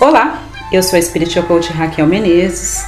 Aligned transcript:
Olá, 0.00 0.44
eu 0.70 0.80
sou 0.80 0.96
a 0.96 1.02
Spiritual 1.02 1.44
Coach 1.44 1.72
Raquel 1.72 2.06
Menezes 2.06 2.86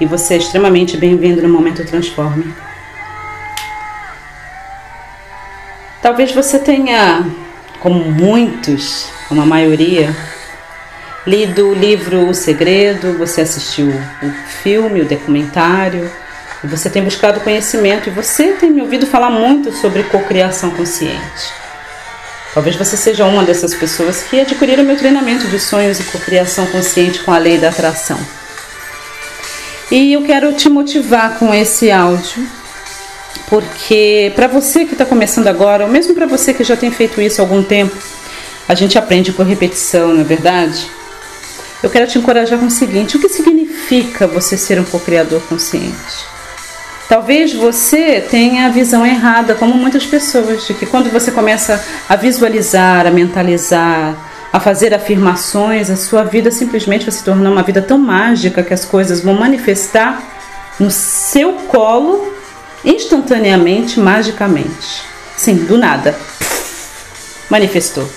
e 0.00 0.06
você 0.06 0.34
é 0.34 0.36
extremamente 0.36 0.96
bem-vindo 0.96 1.42
no 1.42 1.48
Momento 1.48 1.84
Transforme. 1.84 2.54
Talvez 6.00 6.30
você 6.30 6.60
tenha, 6.60 7.26
como 7.80 8.04
muitos, 8.12 9.08
como 9.28 9.42
a 9.42 9.44
maioria, 9.46 10.14
lido 11.26 11.70
o 11.70 11.74
livro 11.74 12.28
O 12.28 12.34
Segredo, 12.34 13.18
você 13.18 13.40
assistiu 13.40 13.88
o 13.88 14.30
filme, 14.62 15.00
o 15.00 15.08
documentário, 15.08 16.08
você 16.62 16.88
tem 16.88 17.02
buscado 17.02 17.40
conhecimento 17.40 18.08
e 18.08 18.12
você 18.12 18.52
tem 18.52 18.70
me 18.70 18.82
ouvido 18.82 19.04
falar 19.04 19.30
muito 19.30 19.72
sobre 19.72 20.04
cocriação 20.04 20.70
consciente. 20.70 21.61
Talvez 22.54 22.76
você 22.76 22.96
seja 22.96 23.24
uma 23.24 23.44
dessas 23.44 23.74
pessoas 23.74 24.22
que 24.22 24.38
adquiriram 24.38 24.84
meu 24.84 24.96
treinamento 24.96 25.46
de 25.48 25.58
sonhos 25.58 25.98
e 26.00 26.04
cocriação 26.04 26.66
consciente 26.66 27.20
com 27.20 27.32
a 27.32 27.38
lei 27.38 27.56
da 27.56 27.70
atração. 27.70 28.18
E 29.90 30.12
eu 30.12 30.22
quero 30.22 30.52
te 30.52 30.68
motivar 30.68 31.38
com 31.38 31.52
esse 31.54 31.90
áudio, 31.90 32.46
porque 33.48 34.32
para 34.34 34.46
você 34.46 34.84
que 34.84 34.92
está 34.92 35.06
começando 35.06 35.48
agora, 35.48 35.84
ou 35.84 35.90
mesmo 35.90 36.14
para 36.14 36.26
você 36.26 36.52
que 36.52 36.64
já 36.64 36.76
tem 36.76 36.90
feito 36.90 37.20
isso 37.20 37.40
há 37.40 37.44
algum 37.44 37.62
tempo, 37.62 37.96
a 38.68 38.74
gente 38.74 38.98
aprende 38.98 39.32
por 39.32 39.46
repetição, 39.46 40.12
não 40.12 40.20
é 40.20 40.24
verdade? 40.24 40.90
Eu 41.82 41.90
quero 41.90 42.06
te 42.06 42.18
encorajar 42.18 42.58
com 42.58 42.66
o 42.66 42.70
seguinte: 42.70 43.16
o 43.16 43.20
que 43.20 43.28
significa 43.28 44.26
você 44.26 44.56
ser 44.56 44.78
um 44.78 44.84
co-criador 44.84 45.42
consciente? 45.42 46.31
Talvez 47.12 47.52
você 47.52 48.22
tenha 48.22 48.64
a 48.64 48.68
visão 48.70 49.04
errada, 49.04 49.54
como 49.54 49.74
muitas 49.74 50.06
pessoas, 50.06 50.66
de 50.66 50.72
que 50.72 50.86
quando 50.86 51.10
você 51.10 51.30
começa 51.30 51.78
a 52.08 52.16
visualizar, 52.16 53.06
a 53.06 53.10
mentalizar, 53.10 54.16
a 54.50 54.58
fazer 54.58 54.94
afirmações, 54.94 55.90
a 55.90 55.96
sua 55.96 56.24
vida 56.24 56.50
simplesmente 56.50 57.04
vai 57.04 57.12
se 57.12 57.22
tornar 57.22 57.50
uma 57.50 57.62
vida 57.62 57.82
tão 57.82 57.98
mágica 57.98 58.62
que 58.62 58.72
as 58.72 58.86
coisas 58.86 59.20
vão 59.20 59.34
manifestar 59.34 60.22
no 60.80 60.90
seu 60.90 61.52
colo 61.68 62.34
instantaneamente, 62.82 64.00
magicamente. 64.00 65.02
Sim, 65.36 65.56
do 65.66 65.76
nada. 65.76 66.16
Manifestou. 67.50 68.08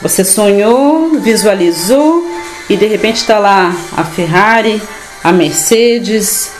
Você 0.00 0.22
sonhou, 0.22 1.18
visualizou 1.18 2.24
e 2.70 2.76
de 2.76 2.86
repente 2.86 3.16
está 3.16 3.40
lá 3.40 3.74
a 3.96 4.04
Ferrari, 4.04 4.80
a 5.24 5.32
Mercedes, 5.32 6.53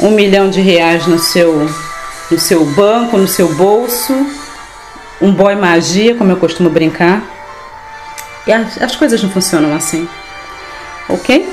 um 0.00 0.10
milhão 0.10 0.50
de 0.50 0.60
reais 0.60 1.06
no 1.06 1.18
seu, 1.18 1.68
no 2.30 2.38
seu 2.38 2.64
banco, 2.64 3.16
no 3.16 3.28
seu 3.28 3.54
bolso, 3.54 4.12
um 5.20 5.32
boy 5.32 5.54
magia, 5.54 6.14
como 6.14 6.30
eu 6.30 6.36
costumo 6.36 6.68
brincar. 6.68 7.22
E 8.46 8.52
as, 8.52 8.80
as 8.80 8.94
coisas 8.94 9.22
não 9.22 9.30
funcionam 9.30 9.74
assim, 9.74 10.08
ok? 11.08 11.52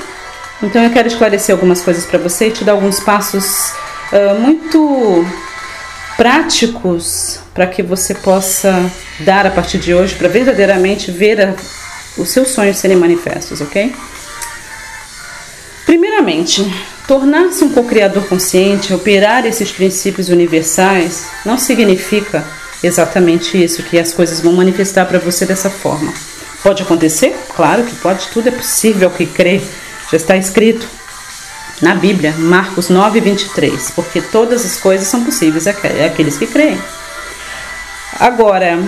Então 0.62 0.82
eu 0.82 0.90
quero 0.90 1.08
esclarecer 1.08 1.54
algumas 1.54 1.82
coisas 1.82 2.04
para 2.06 2.18
você 2.18 2.48
e 2.48 2.50
te 2.50 2.64
dar 2.64 2.72
alguns 2.72 3.00
passos 3.00 3.72
uh, 4.12 4.38
muito 4.38 5.26
práticos 6.16 7.40
para 7.52 7.66
que 7.66 7.82
você 7.82 8.14
possa 8.14 8.90
dar 9.20 9.46
a 9.46 9.50
partir 9.50 9.78
de 9.78 9.92
hoje 9.92 10.14
para 10.14 10.28
verdadeiramente 10.28 11.10
ver 11.10 11.40
a, 11.40 11.54
os 12.16 12.28
seus 12.28 12.48
sonhos 12.48 12.76
serem 12.76 12.96
manifestos, 12.96 13.60
ok? 13.60 13.94
Primeiramente, 15.84 16.64
Tornar-se 17.06 17.62
um 17.64 17.68
co-criador 17.68 18.26
consciente, 18.26 18.94
operar 18.94 19.44
esses 19.44 19.70
princípios 19.70 20.30
universais, 20.30 21.26
não 21.44 21.58
significa 21.58 22.44
exatamente 22.82 23.62
isso, 23.62 23.82
que 23.82 23.98
as 23.98 24.12
coisas 24.12 24.40
vão 24.40 24.54
manifestar 24.54 25.04
para 25.06 25.18
você 25.18 25.44
dessa 25.44 25.68
forma. 25.68 26.12
Pode 26.62 26.82
acontecer? 26.82 27.36
Claro 27.54 27.84
que 27.84 27.94
pode, 27.96 28.28
tudo 28.28 28.48
é 28.48 28.52
possível 28.52 29.10
que 29.10 29.26
crê. 29.26 29.60
Já 30.10 30.16
está 30.16 30.36
escrito 30.36 30.88
na 31.82 31.94
Bíblia, 31.94 32.32
Marcos 32.38 32.88
9, 32.88 33.20
23, 33.20 33.90
porque 33.90 34.22
todas 34.22 34.64
as 34.64 34.78
coisas 34.78 35.06
são 35.06 35.24
possíveis 35.24 35.66
àqueles 35.66 36.38
que 36.38 36.46
creem. 36.46 36.80
Agora, 38.18 38.78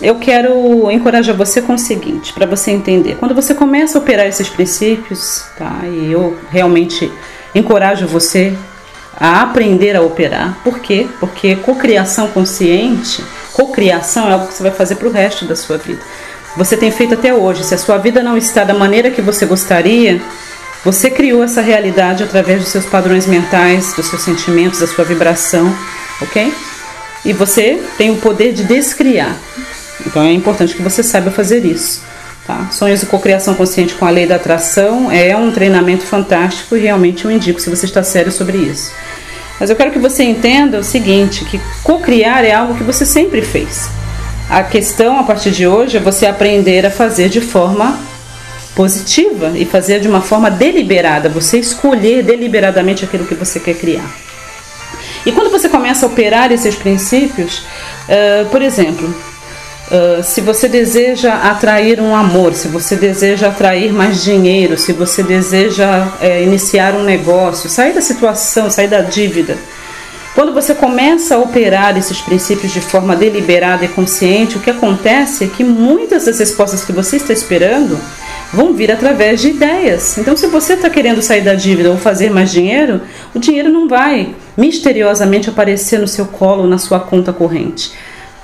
eu 0.00 0.14
quero 0.14 0.90
encorajar 0.90 1.36
você 1.36 1.60
com 1.60 1.74
o 1.74 1.78
seguinte, 1.78 2.32
para 2.32 2.46
você 2.46 2.70
entender. 2.70 3.16
Quando 3.16 3.34
você 3.34 3.54
começa 3.54 3.98
a 3.98 4.00
operar 4.00 4.26
esses 4.26 4.48
princípios, 4.48 5.44
tá? 5.58 5.80
E 5.84 6.10
eu 6.10 6.38
realmente 6.50 7.12
encorajo 7.58 8.06
você 8.06 8.56
a 9.18 9.42
aprender 9.42 9.96
a 9.96 10.02
operar. 10.02 10.58
Por 10.62 10.78
quê? 10.78 11.06
Porque 11.18 11.56
cocriação 11.56 12.28
consciente, 12.28 13.24
cocriação 13.52 14.28
é 14.28 14.32
algo 14.32 14.48
que 14.48 14.54
você 14.54 14.62
vai 14.62 14.72
fazer 14.72 14.96
para 14.96 15.08
o 15.08 15.12
resto 15.12 15.44
da 15.44 15.56
sua 15.56 15.78
vida. 15.78 16.00
Você 16.56 16.76
tem 16.76 16.90
feito 16.90 17.14
até 17.14 17.34
hoje. 17.34 17.64
Se 17.64 17.74
a 17.74 17.78
sua 17.78 17.98
vida 17.98 18.22
não 18.22 18.36
está 18.36 18.64
da 18.64 18.74
maneira 18.74 19.10
que 19.10 19.20
você 19.20 19.44
gostaria, 19.44 20.20
você 20.84 21.10
criou 21.10 21.42
essa 21.42 21.60
realidade 21.60 22.22
através 22.22 22.60
dos 22.60 22.68
seus 22.68 22.86
padrões 22.86 23.26
mentais, 23.26 23.92
dos 23.94 24.06
seus 24.06 24.22
sentimentos, 24.22 24.80
da 24.80 24.86
sua 24.86 25.04
vibração, 25.04 25.74
ok? 26.20 26.52
E 27.24 27.32
você 27.32 27.82
tem 27.98 28.10
o 28.10 28.16
poder 28.16 28.52
de 28.52 28.64
descriar. 28.64 29.36
Então 30.06 30.22
é 30.22 30.32
importante 30.32 30.74
que 30.74 30.82
você 30.82 31.02
saiba 31.02 31.30
fazer 31.30 31.64
isso. 31.64 32.02
Tá? 32.46 32.68
Sonhos 32.70 33.02
e 33.02 33.06
cocriação 33.06 33.54
consciente 33.54 33.94
com 33.94 34.06
a 34.06 34.10
lei 34.10 34.24
da 34.24 34.36
atração 34.36 35.10
é 35.10 35.36
um 35.36 35.50
treinamento 35.50 36.04
fantástico 36.04 36.76
e 36.76 36.80
realmente 36.80 37.24
eu 37.24 37.30
indico 37.30 37.60
se 37.60 37.68
você 37.68 37.86
está 37.86 38.04
sério 38.04 38.30
sobre 38.30 38.58
isso. 38.58 38.92
Mas 39.58 39.68
eu 39.68 39.74
quero 39.74 39.90
que 39.90 39.98
você 39.98 40.22
entenda 40.22 40.78
o 40.78 40.84
seguinte, 40.84 41.44
que 41.44 41.60
cocriar 41.82 42.44
é 42.44 42.52
algo 42.52 42.76
que 42.76 42.84
você 42.84 43.04
sempre 43.04 43.42
fez. 43.42 43.88
A 44.48 44.62
questão 44.62 45.18
a 45.18 45.24
partir 45.24 45.50
de 45.50 45.66
hoje 45.66 45.96
é 45.96 46.00
você 46.00 46.24
aprender 46.24 46.86
a 46.86 46.90
fazer 46.90 47.28
de 47.28 47.40
forma 47.40 47.98
positiva 48.76 49.52
e 49.56 49.64
fazer 49.64 49.98
de 49.98 50.06
uma 50.06 50.20
forma 50.20 50.48
deliberada, 50.48 51.28
você 51.28 51.58
escolher 51.58 52.22
deliberadamente 52.22 53.04
aquilo 53.04 53.26
que 53.26 53.34
você 53.34 53.58
quer 53.58 53.74
criar. 53.74 54.08
E 55.24 55.32
quando 55.32 55.50
você 55.50 55.68
começa 55.68 56.06
a 56.06 56.08
operar 56.08 56.52
esses 56.52 56.76
princípios, 56.76 57.58
uh, 57.58 58.48
por 58.50 58.62
exemplo, 58.62 59.12
Uh, 59.88 60.20
se 60.22 60.40
você 60.40 60.68
deseja 60.68 61.32
atrair 61.32 62.00
um 62.00 62.14
amor, 62.14 62.54
se 62.54 62.66
você 62.66 62.96
deseja 62.96 63.48
atrair 63.48 63.92
mais 63.92 64.24
dinheiro, 64.24 64.76
se 64.76 64.92
você 64.92 65.22
deseja 65.22 66.08
é, 66.20 66.42
iniciar 66.42 66.94
um 66.94 67.04
negócio, 67.04 67.70
sair 67.70 67.92
da 67.92 68.00
situação, 68.00 68.68
sair 68.68 68.88
da 68.88 69.02
dívida. 69.02 69.56
Quando 70.34 70.52
você 70.52 70.74
começa 70.74 71.36
a 71.36 71.38
operar 71.38 71.96
esses 71.96 72.20
princípios 72.20 72.72
de 72.72 72.80
forma 72.80 73.16
deliberada 73.16 73.84
e 73.84 73.88
consciente, 73.88 74.58
o 74.58 74.60
que 74.60 74.68
acontece 74.68 75.44
é 75.44 75.46
que 75.46 75.64
muitas 75.64 76.26
das 76.26 76.38
respostas 76.38 76.84
que 76.84 76.92
você 76.92 77.16
está 77.16 77.32
esperando 77.32 77.98
vão 78.52 78.74
vir 78.74 78.90
através 78.90 79.40
de 79.40 79.48
ideias. 79.48 80.18
Então, 80.18 80.36
se 80.36 80.46
você 80.48 80.74
está 80.74 80.90
querendo 80.90 81.22
sair 81.22 81.42
da 81.42 81.54
dívida 81.54 81.90
ou 81.90 81.96
fazer 81.96 82.30
mais 82.30 82.52
dinheiro, 82.52 83.00
o 83.34 83.38
dinheiro 83.38 83.70
não 83.70 83.88
vai 83.88 84.34
misteriosamente 84.56 85.48
aparecer 85.48 85.98
no 85.98 86.08
seu 86.08 86.26
colo, 86.26 86.66
na 86.66 86.76
sua 86.76 87.00
conta 87.00 87.32
corrente. 87.32 87.92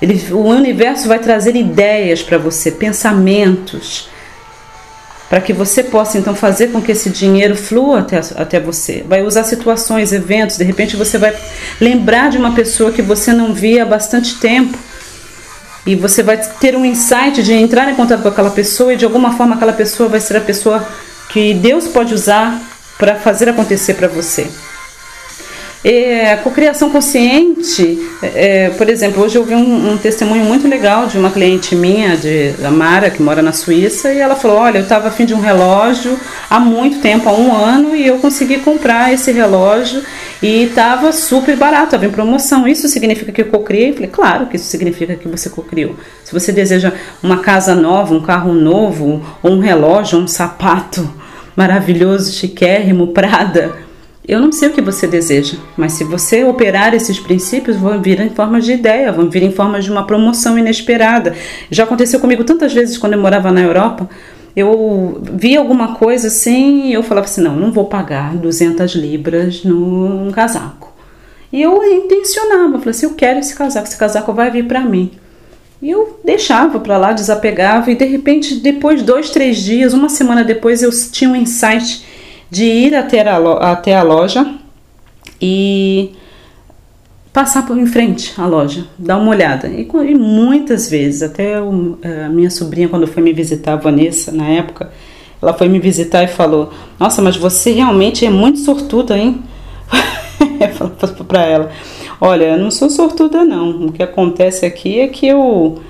Ele, 0.02 0.20
o 0.32 0.48
universo 0.48 1.06
vai 1.06 1.20
trazer 1.20 1.54
ideias 1.54 2.20
para 2.20 2.36
você, 2.36 2.72
pensamentos, 2.72 4.08
para 5.30 5.40
que 5.40 5.52
você 5.52 5.84
possa 5.84 6.18
então 6.18 6.34
fazer 6.34 6.72
com 6.72 6.82
que 6.82 6.90
esse 6.90 7.08
dinheiro 7.08 7.54
flua 7.54 8.00
até, 8.00 8.20
até 8.34 8.58
você. 8.58 9.04
Vai 9.08 9.22
usar 9.22 9.44
situações, 9.44 10.12
eventos, 10.12 10.58
de 10.58 10.64
repente 10.64 10.96
você 10.96 11.18
vai 11.18 11.32
lembrar 11.80 12.30
de 12.30 12.36
uma 12.36 12.52
pessoa 12.52 12.90
que 12.90 13.00
você 13.00 13.32
não 13.32 13.54
via 13.54 13.84
há 13.84 13.86
bastante 13.86 14.40
tempo. 14.40 14.76
E 15.86 15.94
você 15.94 16.20
vai 16.20 16.36
ter 16.36 16.76
um 16.76 16.84
insight 16.84 17.40
de 17.40 17.52
entrar 17.52 17.88
em 17.88 17.94
contato 17.94 18.22
com 18.22 18.28
aquela 18.28 18.50
pessoa 18.50 18.92
e 18.92 18.96
de 18.96 19.04
alguma 19.04 19.36
forma 19.36 19.54
aquela 19.54 19.72
pessoa 19.72 20.08
vai 20.08 20.20
ser 20.20 20.36
a 20.36 20.40
pessoa 20.40 20.84
que 21.28 21.54
Deus 21.54 21.86
pode 21.86 22.12
usar 22.12 22.60
para 22.98 23.14
fazer 23.14 23.48
acontecer 23.48 23.94
para 23.94 24.08
você. 24.08 24.50
É, 25.84 26.36
cocriação 26.36 26.90
consciente, 26.90 27.98
é, 28.22 28.70
por 28.70 28.88
exemplo, 28.88 29.20
hoje 29.20 29.34
eu 29.34 29.44
vi 29.44 29.56
um, 29.56 29.92
um, 29.92 29.98
testemunho 29.98 30.44
muito 30.44 30.68
legal 30.68 31.08
de 31.08 31.18
uma 31.18 31.28
cliente 31.28 31.74
minha, 31.74 32.16
de 32.16 32.54
Amara, 32.64 33.10
que 33.10 33.20
mora 33.20 33.42
na 33.42 33.52
Suíça, 33.52 34.12
e 34.12 34.18
ela 34.18 34.36
falou: 34.36 34.58
Olha, 34.58 34.78
eu 34.78 34.84
estava 34.84 35.08
afim 35.08 35.24
de 35.24 35.34
um 35.34 35.40
relógio 35.40 36.16
há 36.48 36.60
muito 36.60 37.00
tempo, 37.00 37.28
há 37.28 37.32
um 37.32 37.52
ano, 37.52 37.96
e 37.96 38.06
eu 38.06 38.18
consegui 38.18 38.58
comprar 38.58 39.12
esse 39.12 39.32
relógio 39.32 40.04
e 40.40 40.62
estava 40.62 41.10
super 41.10 41.56
barato, 41.56 41.86
estava 41.86 42.06
em 42.06 42.10
promoção. 42.10 42.68
Isso 42.68 42.86
significa 42.86 43.32
que 43.32 43.40
eu 43.40 43.46
cocriei? 43.46 43.90
Eu 43.90 43.94
falei: 43.94 44.08
Claro 44.08 44.46
que 44.46 44.54
isso 44.54 44.66
significa 44.66 45.16
que 45.16 45.26
você 45.26 45.50
cocriou. 45.50 45.96
Se 46.22 46.32
você 46.32 46.52
deseja 46.52 46.92
uma 47.20 47.38
casa 47.38 47.74
nova, 47.74 48.14
um 48.14 48.22
carro 48.22 48.54
novo, 48.54 49.20
ou 49.42 49.50
um 49.50 49.58
relógio, 49.58 50.16
um 50.16 50.28
sapato 50.28 51.12
maravilhoso, 51.56 52.32
chiquérrimo, 52.32 53.08
Prada 53.12 53.81
eu 54.26 54.40
não 54.40 54.52
sei 54.52 54.68
o 54.68 54.72
que 54.72 54.80
você 54.80 55.06
deseja, 55.06 55.58
mas 55.76 55.92
se 55.92 56.04
você 56.04 56.44
operar 56.44 56.94
esses 56.94 57.18
princípios, 57.18 57.76
vão 57.76 58.00
vir 58.00 58.20
em 58.20 58.30
forma 58.30 58.60
de 58.60 58.72
ideia, 58.72 59.10
vão 59.10 59.28
vir 59.28 59.42
em 59.42 59.50
forma 59.50 59.80
de 59.80 59.90
uma 59.90 60.06
promoção 60.06 60.56
inesperada. 60.56 61.34
Já 61.70 61.82
aconteceu 61.82 62.20
comigo 62.20 62.44
tantas 62.44 62.72
vezes 62.72 62.96
quando 62.96 63.14
eu 63.14 63.20
morava 63.20 63.50
na 63.50 63.60
Europa. 63.60 64.08
Eu 64.54 65.20
via 65.32 65.58
alguma 65.58 65.96
coisa 65.96 66.28
assim 66.28 66.86
e 66.88 66.92
eu 66.92 67.02
falava 67.02 67.26
assim: 67.26 67.40
não, 67.40 67.56
não 67.56 67.72
vou 67.72 67.86
pagar 67.86 68.36
200 68.36 68.94
libras 68.94 69.64
num 69.64 70.30
casaco. 70.30 70.92
E 71.52 71.60
eu 71.60 71.82
intencionava, 71.82 72.78
falei 72.78 72.90
assim: 72.90 73.06
eu 73.06 73.14
quero 73.14 73.40
esse 73.40 73.56
casaco, 73.56 73.88
esse 73.88 73.96
casaco 73.96 74.32
vai 74.32 74.50
vir 74.52 74.68
para 74.68 74.80
mim. 74.80 75.10
E 75.80 75.90
eu 75.90 76.20
deixava 76.24 76.78
para 76.78 76.96
lá, 76.96 77.12
desapegava 77.12 77.90
e 77.90 77.96
de 77.96 78.04
repente, 78.04 78.54
depois 78.54 79.02
dois, 79.02 79.30
três 79.30 79.56
dias, 79.56 79.92
uma 79.92 80.08
semana 80.08 80.44
depois, 80.44 80.80
eu 80.80 80.90
tinha 81.10 81.28
um 81.28 81.34
insight 81.34 82.04
de 82.52 82.64
ir 82.64 82.94
até 82.94 83.26
a, 83.26 83.38
até 83.72 83.96
a 83.96 84.02
loja 84.02 84.46
e 85.40 86.10
passar 87.32 87.66
por 87.66 87.78
em 87.78 87.86
frente 87.86 88.38
à 88.38 88.44
loja, 88.44 88.86
dar 88.98 89.16
uma 89.16 89.30
olhada. 89.30 89.68
E, 89.68 89.88
e 89.88 90.14
muitas 90.14 90.90
vezes, 90.90 91.22
até 91.22 91.58
o, 91.62 91.96
a 92.04 92.28
minha 92.28 92.50
sobrinha, 92.50 92.90
quando 92.90 93.06
foi 93.06 93.22
me 93.22 93.32
visitar, 93.32 93.72
a 93.72 93.76
Vanessa, 93.76 94.30
na 94.30 94.46
época, 94.48 94.92
ela 95.40 95.54
foi 95.54 95.66
me 95.66 95.78
visitar 95.78 96.24
e 96.24 96.28
falou: 96.28 96.70
Nossa, 97.00 97.22
mas 97.22 97.38
você 97.38 97.72
realmente 97.72 98.26
é 98.26 98.28
muito 98.28 98.58
sortuda, 98.58 99.16
hein? 99.16 99.42
eu 101.18 101.24
para 101.24 101.46
ela: 101.46 101.70
Olha, 102.20 102.44
eu 102.44 102.58
não 102.58 102.70
sou 102.70 102.90
sortuda, 102.90 103.46
não. 103.46 103.86
O 103.86 103.92
que 103.92 104.02
acontece 104.02 104.66
aqui 104.66 105.00
é 105.00 105.08
que 105.08 105.26
eu. 105.26 105.80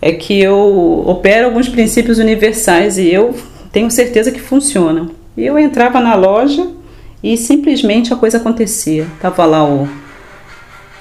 É 0.00 0.12
que 0.12 0.40
eu 0.40 1.04
opero 1.06 1.48
alguns 1.48 1.68
princípios 1.68 2.18
universais 2.18 2.96
e 2.96 3.12
eu 3.12 3.34
tenho 3.70 3.90
certeza 3.90 4.32
que 4.32 4.40
funcionam. 4.40 5.17
Eu 5.38 5.58
entrava 5.58 6.00
na 6.00 6.14
loja 6.14 6.68
e 7.22 7.36
simplesmente 7.36 8.12
a 8.12 8.16
coisa 8.16 8.38
acontecia. 8.38 9.06
Tava 9.20 9.44
lá 9.44 9.64
o 9.64 9.88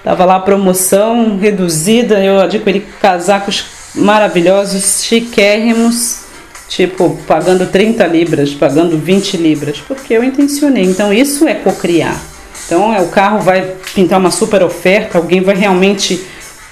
Tava 0.03 0.23
lá 0.23 0.37
a 0.37 0.39
promoção 0.39 1.37
reduzida, 1.37 2.23
eu 2.23 2.39
adquiri 2.39 2.79
casacos 3.01 3.65
maravilhosos, 3.93 5.03
chiquérrimos, 5.03 6.21
tipo, 6.69 7.17
pagando 7.27 7.65
30 7.65 8.07
libras, 8.07 8.53
pagando 8.53 8.97
20 8.97 9.35
libras, 9.35 9.79
porque 9.85 10.13
eu 10.13 10.23
intencionei. 10.23 10.85
Então 10.85 11.11
isso 11.11 11.45
é 11.45 11.55
cocriar. 11.55 12.17
Então 12.65 12.93
é, 12.93 13.01
o 13.01 13.09
carro 13.09 13.39
vai 13.39 13.75
pintar 13.93 14.17
uma 14.17 14.31
super 14.31 14.63
oferta, 14.63 15.17
alguém 15.17 15.41
vai 15.41 15.55
realmente 15.55 16.25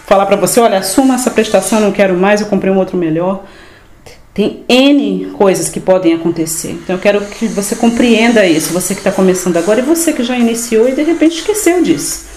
falar 0.06 0.26
para 0.28 0.38
você, 0.38 0.62
olha, 0.62 0.78
assuma 0.78 1.16
essa 1.16 1.32
prestação, 1.32 1.82
não 1.82 1.92
quero 1.92 2.16
mais, 2.16 2.40
eu 2.40 2.48
comprei 2.48 2.72
um 2.72 2.78
outro 2.78 2.96
melhor. 2.96 3.44
Tem 4.36 4.64
N 4.70 5.32
coisas 5.36 5.70
que 5.70 5.80
podem 5.80 6.14
acontecer. 6.14 6.78
Então 6.84 6.96
eu 6.96 7.02
quero 7.02 7.22
que 7.22 7.48
você 7.48 7.76
compreenda 7.76 8.46
isso, 8.46 8.72
você 8.72 8.94
que 8.94 9.00
está 9.00 9.12
começando 9.12 9.58
agora 9.58 9.80
e 9.80 9.84
você 9.84 10.14
que 10.14 10.24
já 10.24 10.38
iniciou 10.38 10.88
e 10.88 10.92
de 10.92 11.02
repente 11.02 11.38
esqueceu 11.38 11.82
disso 11.82 12.36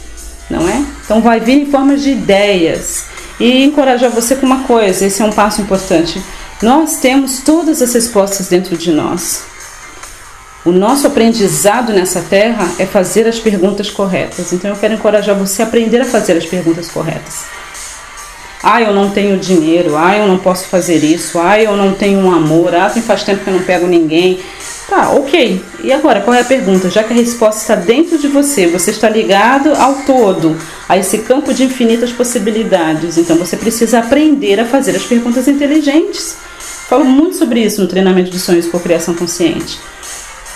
não 0.51 0.69
é? 0.69 0.85
Então 1.05 1.21
vai 1.21 1.41
vir 1.41 1.63
em 1.63 1.67
formas 1.67 2.03
de 2.03 2.11
ideias 2.11 3.05
e 3.39 3.65
encorajar 3.65 4.11
você 4.11 4.35
com 4.35 4.47
uma 4.47 4.65
coisa, 4.65 5.07
esse 5.07 5.23
é 5.23 5.25
um 5.25 5.33
passo 5.33 5.61
importante. 5.61 6.23
Nós 6.63 6.97
temos 6.97 7.41
todas 7.41 7.81
as 7.83 7.95
respostas 7.95 8.49
dentro 8.49 8.77
de 8.77 8.91
nós. 8.91 9.43
O 10.65 10.73
nosso 10.73 11.07
aprendizado 11.07 11.93
nessa 11.93 12.21
terra 12.21 12.69
é 12.79 12.85
fazer 12.85 13.29
as 13.29 13.39
perguntas 13.39 13.91
corretas. 13.91 14.53
Então 14.53 14.71
eu 14.71 14.77
quero 14.77 14.95
encorajar 14.95 15.37
você 15.37 15.63
a 15.63 15.67
aprender 15.67 16.01
a 16.01 16.05
fazer 16.05 16.37
as 16.37 16.47
perguntas 16.47 16.89
corretas. 16.89 17.45
Ah, 18.63 18.83
eu 18.83 18.93
não 18.93 19.11
tenho 19.11 19.39
dinheiro. 19.39 19.97
Ah, 19.97 20.17
eu 20.17 20.27
não 20.27 20.39
posso 20.39 20.67
fazer 20.67 20.97
isso. 21.05 21.39
Ah, 21.39 21.61
eu 21.61 21.77
não 21.77 21.95
tenho 21.95 22.19
um 22.19 22.31
amor. 22.31 22.75
Ah, 22.75 22.91
faz 22.91 23.23
tempo 23.23 23.45
que 23.45 23.51
eu 23.51 23.55
não 23.55 23.63
pego 23.63 23.87
ninguém. 23.87 24.41
Tá, 24.89 25.11
ok. 25.11 25.63
E 25.85 25.93
agora, 25.93 26.23
qual 26.23 26.35
é 26.35 26.41
a 26.41 26.45
pergunta? 26.45 26.89
Já 26.89 27.05
que 27.05 27.13
a 27.13 27.17
resposta 27.17 27.61
está 27.61 27.75
dentro 27.75 28.19
de 28.19 28.27
você, 28.27 28.67
você 28.67 28.91
está 28.91 29.09
ligado 29.09 29.75
ao 29.75 29.97
todo, 30.07 30.57
a 30.89 30.97
esse 30.97 31.19
campo 31.19 31.53
de 31.53 31.65
infinitas 31.65 32.11
possibilidades. 32.11 33.19
Então 33.19 33.37
você 33.37 33.57
precisa 33.57 33.99
aprender 33.99 34.59
a 34.59 34.65
fazer 34.65 34.97
as 34.97 35.05
perguntas 35.05 35.47
inteligentes. 35.47 36.37
Falo 36.89 37.05
muito 37.05 37.37
sobre 37.37 37.61
isso 37.61 37.83
no 37.83 37.87
treinamento 37.87 38.31
de 38.31 38.41
sonhos 38.41 38.67
por 38.67 38.81
criação 38.81 39.15
consciente. 39.15 39.79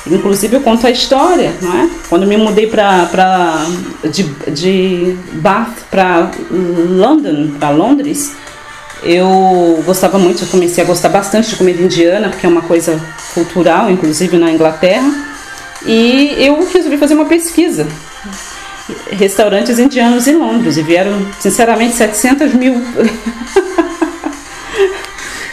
Inclusive 0.06 0.56
eu 0.56 0.60
conto 0.60 0.86
a 0.86 0.90
história, 0.90 1.52
não 1.60 1.72
é? 1.72 1.88
Quando 2.08 2.26
me 2.26 2.36
mudei 2.36 2.66
para 2.66 3.66
de, 4.10 4.24
de 4.50 5.16
Bath 5.34 5.84
para 5.90 6.30
London, 6.50 7.52
para 7.58 7.70
Londres, 7.70 8.32
eu 9.02 9.82
gostava 9.86 10.18
muito, 10.18 10.42
eu 10.42 10.48
comecei 10.48 10.82
a 10.82 10.86
gostar 10.86 11.08
bastante 11.08 11.50
de 11.50 11.56
comida 11.56 11.80
indiana, 11.82 12.28
porque 12.28 12.46
é 12.46 12.48
uma 12.48 12.62
coisa 12.62 13.00
cultural, 13.32 13.90
inclusive 13.90 14.36
na 14.36 14.50
Inglaterra. 14.50 15.10
E 15.86 16.34
eu 16.36 16.68
resolvi 16.72 16.96
fazer 16.96 17.14
uma 17.14 17.26
pesquisa. 17.26 17.86
Restaurantes 19.10 19.78
indianos 19.78 20.26
em 20.26 20.36
Londres. 20.36 20.76
E 20.76 20.82
vieram, 20.82 21.26
sinceramente, 21.40 21.94
700 21.94 22.54
mil. 22.54 22.74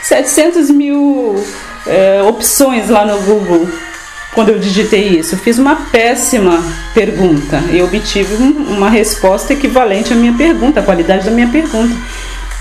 700 0.04 0.72
mil 0.72 1.44
é, 1.86 2.22
opções 2.24 2.90
lá 2.90 3.06
no 3.06 3.20
Google 3.22 3.68
quando 4.34 4.50
eu 4.50 4.60
digitei 4.60 5.20
isso. 5.20 5.36
Eu 5.36 5.40
fiz 5.40 5.58
uma 5.58 5.76
péssima 5.92 6.64
pergunta 6.94 7.64
e 7.72 7.82
obtive 7.82 8.36
uma 8.36 8.90
resposta 8.90 9.54
equivalente 9.54 10.14
à 10.14 10.16
minha 10.16 10.34
pergunta, 10.34 10.80
à 10.80 10.84
qualidade 10.84 11.26
da 11.26 11.32
minha 11.32 11.48
pergunta. 11.48 11.96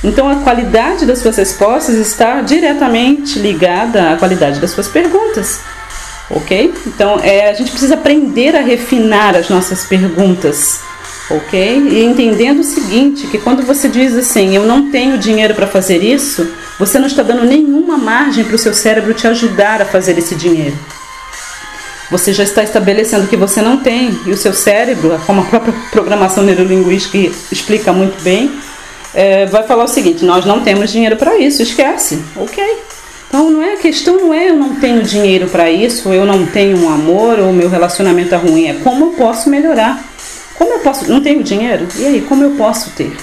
Então, 0.02 0.28
a 0.28 0.36
qualidade 0.36 1.04
das 1.04 1.18
suas 1.18 1.36
respostas 1.36 1.96
está 1.96 2.40
diretamente 2.40 3.38
ligada 3.38 4.12
à 4.12 4.16
qualidade 4.16 4.60
das 4.60 4.70
suas 4.70 4.86
perguntas. 4.86 5.60
Ok? 6.30 6.72
Então, 6.86 7.18
é, 7.20 7.50
a 7.50 7.54
gente 7.54 7.70
precisa 7.70 7.94
aprender 7.94 8.54
a 8.54 8.60
refinar 8.60 9.34
as 9.34 9.48
nossas 9.48 9.84
perguntas. 9.84 10.80
Ok? 11.30 11.88
E 11.90 12.04
entendendo 12.04 12.60
o 12.60 12.64
seguinte: 12.64 13.26
que 13.26 13.38
quando 13.38 13.62
você 13.62 13.88
diz 13.88 14.14
assim, 14.14 14.54
eu 14.54 14.64
não 14.64 14.90
tenho 14.90 15.18
dinheiro 15.18 15.54
para 15.54 15.66
fazer 15.66 16.02
isso, 16.02 16.48
você 16.78 16.98
não 16.98 17.06
está 17.06 17.22
dando 17.22 17.44
nenhuma 17.44 17.98
margem 17.98 18.44
para 18.44 18.54
o 18.54 18.58
seu 18.58 18.72
cérebro 18.72 19.14
te 19.14 19.26
ajudar 19.26 19.82
a 19.82 19.84
fazer 19.84 20.16
esse 20.16 20.34
dinheiro. 20.36 20.76
Você 22.10 22.32
já 22.32 22.42
está 22.42 22.62
estabelecendo 22.62 23.26
que 23.26 23.36
você 23.36 23.60
não 23.60 23.78
tem, 23.78 24.18
e 24.24 24.30
o 24.30 24.36
seu 24.36 24.52
cérebro, 24.52 25.20
como 25.26 25.42
a 25.42 25.44
própria 25.44 25.74
programação 25.90 26.42
neurolinguística 26.42 27.18
explica 27.52 27.92
muito 27.92 28.22
bem, 28.22 28.50
é, 29.14 29.46
vai 29.46 29.62
falar 29.64 29.84
o 29.84 29.88
seguinte: 29.88 30.24
nós 30.24 30.44
não 30.44 30.60
temos 30.60 30.90
dinheiro 30.90 31.16
para 31.16 31.36
isso, 31.38 31.62
esquece. 31.62 32.22
Ok. 32.36 32.64
Então 33.28 33.50
não 33.50 33.62
é 33.62 33.74
a 33.74 33.76
questão 33.76 34.16
não 34.16 34.32
é 34.32 34.48
eu 34.48 34.56
não 34.56 34.76
tenho 34.76 35.02
dinheiro 35.02 35.48
para 35.48 35.70
isso, 35.70 36.08
ou 36.08 36.14
eu 36.14 36.24
não 36.24 36.46
tenho 36.46 36.78
um 36.78 36.88
amor, 36.88 37.38
ou 37.38 37.52
meu 37.52 37.68
relacionamento 37.68 38.34
é 38.34 38.38
ruim, 38.38 38.68
é 38.68 38.74
como 38.82 39.06
eu 39.06 39.10
posso 39.10 39.50
melhorar. 39.50 40.02
Como 40.58 40.72
eu 40.72 40.78
posso? 40.80 41.08
Não 41.08 41.20
tenho 41.20 41.42
dinheiro? 41.42 41.86
E 41.96 42.04
aí, 42.04 42.20
como 42.22 42.42
eu 42.42 42.50
posso 42.52 42.90
ter? 42.90 43.16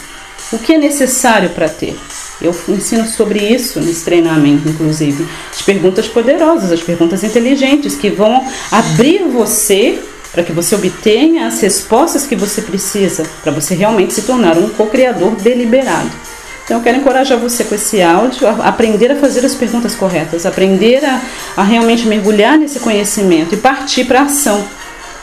O 0.54 0.58
que 0.58 0.74
é 0.74 0.78
necessário 0.78 1.50
para 1.50 1.68
ter? 1.68 2.00
Eu 2.42 2.54
ensino 2.70 3.08
sobre 3.08 3.40
isso 3.40 3.80
nesse 3.80 4.04
treinamento, 4.04 4.68
inclusive. 4.68 5.26
As 5.52 5.62
perguntas 5.62 6.08
poderosas, 6.08 6.72
as 6.72 6.82
perguntas 6.82 7.24
inteligentes 7.24 7.96
que 7.96 8.10
vão 8.10 8.46
abrir 8.72 9.24
você 9.24 10.00
para 10.32 10.44
que 10.44 10.52
você 10.52 10.76
obtenha 10.76 11.48
as 11.48 11.62
respostas 11.62 12.28
que 12.28 12.36
você 12.36 12.62
precisa 12.62 13.24
para 13.42 13.54
você 13.54 13.74
realmente 13.74 14.14
se 14.14 14.24
tornar 14.24 14.58
um 14.58 14.68
co-criador 14.68 15.32
deliberado. 15.36 16.12
Então, 16.66 16.78
eu 16.78 16.84
quero 16.84 16.98
encorajar 16.98 17.38
você 17.38 17.64
com 17.64 17.76
esse 17.76 18.02
áudio 18.02 18.48
a 18.48 18.68
aprender 18.68 19.12
a 19.12 19.16
fazer 19.16 19.45
as 19.45 19.54
perguntas 19.54 19.95
corretas, 19.95 20.45
aprender 20.45 21.06
a, 21.06 21.21
a 21.56 21.64
realmente 21.64 22.07
mergulhar 22.07 22.57
nesse 22.57 22.80
conhecimento 22.80 23.54
e 23.54 23.57
partir 23.57 24.06
para 24.06 24.21
a 24.21 24.24
ação. 24.24 24.68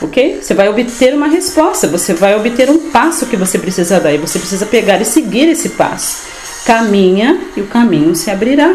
Ok? 0.01 0.39
Você 0.41 0.53
vai 0.53 0.67
obter 0.67 1.13
uma 1.13 1.27
resposta, 1.27 1.87
você 1.87 2.13
vai 2.13 2.35
obter 2.35 2.69
um 2.69 2.89
passo 2.89 3.25
que 3.25 3.37
você 3.37 3.59
precisa 3.59 3.99
dar 3.99 4.13
e 4.13 4.17
você 4.17 4.39
precisa 4.39 4.65
pegar 4.65 5.01
e 5.01 5.05
seguir 5.05 5.47
esse 5.49 5.69
passo. 5.69 6.32
Caminha 6.65 7.39
e 7.55 7.61
o 7.61 7.67
caminho 7.67 8.15
se 8.15 8.31
abrirá. 8.31 8.73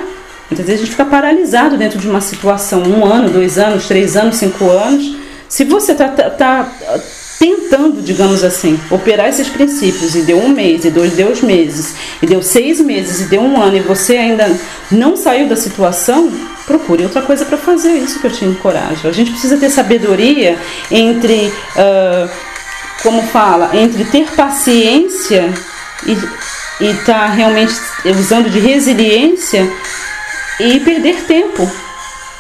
Muitas 0.51 0.67
vezes 0.67 0.81
a 0.81 0.85
gente 0.85 0.91
fica 0.93 1.05
paralisado 1.05 1.77
dentro 1.77 1.99
de 1.99 2.09
uma 2.09 2.21
situação, 2.21 2.83
um 2.83 3.05
ano, 3.05 3.31
dois 3.31 3.59
anos, 3.59 3.87
três 3.87 4.17
anos, 4.17 4.37
cinco 4.37 4.71
anos 4.71 5.19
se 5.49 5.65
você 5.65 5.93
está 5.93 6.09
tá, 6.09 6.31
tá 6.31 6.71
tentando, 7.39 8.03
digamos 8.03 8.45
assim, 8.45 8.79
operar 8.91 9.29
esses 9.29 9.49
princípios 9.49 10.15
e 10.15 10.23
deu 10.23 10.39
um 10.39 10.51
mês, 10.51 10.85
e 10.85 10.91
dois, 10.91 11.15
deu 11.15 11.33
meses, 11.43 11.95
e 12.21 12.27
deu 12.27 12.43
seis 12.43 12.81
meses, 12.81 13.23
e 13.23 13.25
deu 13.25 13.41
um 13.41 13.61
ano, 13.61 13.77
e 13.77 13.81
você 13.81 14.17
ainda 14.17 14.55
não 14.91 15.17
saiu 15.17 15.49
da 15.49 15.57
situação, 15.57 16.31
procure 16.67 17.05
outra 17.05 17.23
coisa 17.23 17.45
para 17.45 17.57
fazer. 17.57 17.93
Isso 17.93 18.21
que 18.21 18.27
eu 18.27 18.31
te 18.31 18.45
encorajo. 18.45 19.09
A 19.09 19.13
gente 19.13 19.31
precisa 19.31 19.57
ter 19.57 19.71
sabedoria 19.71 20.59
entre, 20.91 21.47
uh, 21.47 22.29
como 23.03 23.23
fala, 23.23 23.71
entre 23.75 24.05
ter 24.05 24.31
paciência 24.33 25.51
e 26.07 26.15
estar 26.81 27.05
tá 27.05 27.27
realmente 27.27 27.75
usando 28.05 28.51
de 28.51 28.59
resiliência 28.59 29.69
e 30.61 30.81
perder 30.81 31.25
tempo. 31.25 31.71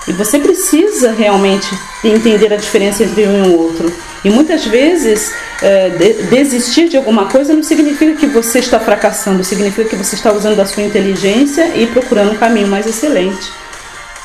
E 0.06 0.12
você 0.12 0.38
precisa 0.38 1.12
realmente 1.12 1.68
entender 2.02 2.52
a 2.52 2.56
diferença 2.56 3.04
entre 3.04 3.26
um 3.26 3.44
e 3.44 3.48
o 3.48 3.58
outro. 3.58 3.92
E 4.24 4.30
muitas 4.30 4.64
vezes 4.64 5.32
é, 5.62 5.90
desistir 6.30 6.88
de 6.88 6.96
alguma 6.96 7.26
coisa 7.26 7.54
não 7.54 7.62
significa 7.62 8.14
que 8.14 8.26
você 8.26 8.58
está 8.58 8.80
fracassando, 8.80 9.44
significa 9.44 9.88
que 9.88 9.96
você 9.96 10.16
está 10.16 10.32
usando 10.32 10.58
a 10.60 10.66
sua 10.66 10.82
inteligência 10.82 11.76
e 11.76 11.86
procurando 11.86 12.32
um 12.32 12.36
caminho 12.36 12.68
mais 12.68 12.86
excelente. 12.86 13.52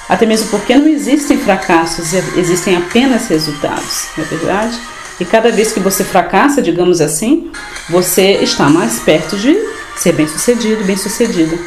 Até 0.07 0.25
mesmo 0.25 0.49
porque 0.49 0.75
não 0.75 0.87
existem 0.87 1.37
fracassos, 1.37 2.13
existem 2.35 2.75
apenas 2.75 3.27
resultados, 3.27 4.07
não 4.17 4.23
é 4.23 4.27
verdade? 4.27 4.79
E 5.19 5.25
cada 5.25 5.51
vez 5.51 5.71
que 5.71 5.79
você 5.79 6.03
fracassa, 6.03 6.61
digamos 6.61 6.99
assim, 6.99 7.51
você 7.89 8.33
está 8.41 8.69
mais 8.69 8.99
perto 8.99 9.37
de 9.37 9.72
ser 10.03 10.11
bem 10.11 10.27
sucedido, 10.27 10.83
bem 10.83 10.97
sucedido. 10.97 11.57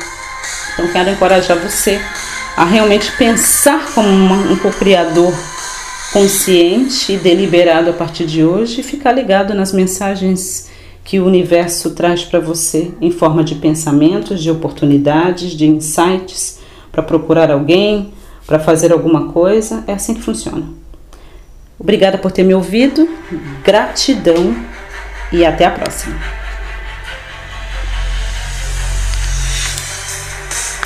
Então 0.74 0.86
quero 0.92 1.08
encorajar 1.08 1.58
você 1.58 1.98
a 2.54 2.66
realmente 2.66 3.10
pensar 3.12 3.94
como 3.94 4.08
um 4.08 4.56
co-criador 4.56 5.32
consciente 6.12 7.14
e 7.14 7.16
deliberado 7.16 7.88
a 7.88 7.92
partir 7.94 8.26
de 8.26 8.44
hoje 8.44 8.80
e 8.80 8.84
ficar 8.84 9.12
ligado 9.12 9.54
nas 9.54 9.72
mensagens 9.72 10.68
que 11.02 11.18
o 11.18 11.24
universo 11.24 11.90
traz 11.94 12.24
para 12.24 12.38
você 12.38 12.90
em 13.00 13.10
forma 13.10 13.42
de 13.42 13.54
pensamentos, 13.54 14.42
de 14.42 14.50
oportunidades, 14.50 15.52
de 15.52 15.66
insights 15.66 16.58
para 16.92 17.02
procurar 17.02 17.50
alguém, 17.50 18.12
para 18.46 18.58
fazer 18.58 18.92
alguma 18.92 19.32
coisa. 19.32 19.82
É 19.86 19.94
assim 19.94 20.12
que 20.12 20.22
funciona. 20.22 20.64
Obrigada 21.78 22.18
por 22.18 22.30
ter 22.30 22.42
me 22.42 22.54
ouvido, 22.54 23.08
gratidão 23.64 24.54
e 25.32 25.44
até 25.44 25.64
a 25.64 25.70
próxima. 25.70 26.45